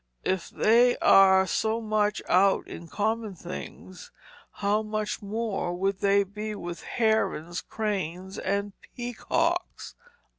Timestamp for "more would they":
5.21-6.23